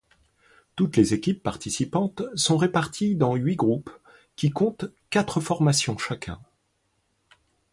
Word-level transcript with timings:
Toutes 0.75 0.97
les 0.97 1.13
équipes 1.13 1.43
participantes 1.43 2.23
sont 2.33 2.57
réparties 2.57 3.15
dans 3.15 3.35
huit 3.35 3.55
groupes, 3.55 3.91
qui 4.35 4.49
compte 4.49 4.85
quatre 5.11 5.39
formations 5.41 5.95
chacun. 5.95 6.39